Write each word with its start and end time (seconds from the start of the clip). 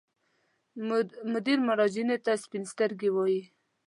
مدیر 1.33 1.59
مراجعینو 1.67 2.17
ته 2.25 2.31
سپین 2.43 2.63
سترګي 2.71 3.09
وایي. 3.11 3.41